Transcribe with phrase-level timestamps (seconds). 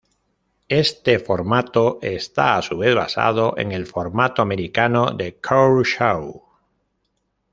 [0.67, 6.43] Este formato está a su vez basado en el formato americano de "court show".